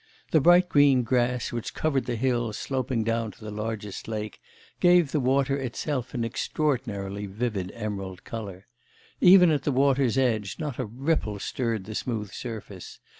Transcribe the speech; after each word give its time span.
The 0.31 0.41
bright 0.41 0.67
green 0.67 1.03
grass, 1.03 1.51
which 1.51 1.75
covered 1.75 2.05
the 2.07 2.15
hill 2.15 2.53
sloping 2.53 3.03
down 3.03 3.29
to 3.33 3.43
the 3.45 3.51
largest 3.51 4.07
lake, 4.07 4.39
gave 4.79 5.11
the 5.11 5.19
water 5.19 5.55
itself 5.59 6.15
an 6.15 6.25
extraordinarily 6.25 7.27
vivid 7.27 7.71
emerald 7.75 8.23
colour. 8.23 8.65
Even 9.19 9.51
at 9.51 9.61
the 9.61 9.71
water's 9.71 10.17
edge 10.17 10.55
not 10.57 10.79
a 10.79 10.85
ripple 10.87 11.37
stirred 11.37 11.83
the 11.83 11.93
smooth 11.93 12.31
surface. 12.31 12.97